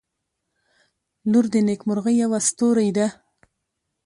[1.31, 3.07] •لور د نیکمرغۍ یوه ستوری ده.